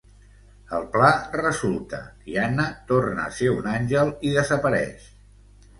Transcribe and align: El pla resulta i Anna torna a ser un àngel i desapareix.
El 0.77 0.87
pla 0.95 1.09
resulta 1.41 2.01
i 2.33 2.41
Anna 2.47 2.67
torna 2.93 3.27
a 3.29 3.35
ser 3.43 3.53
un 3.61 3.73
àngel 3.77 4.15
i 4.31 4.35
desapareix. 4.41 5.11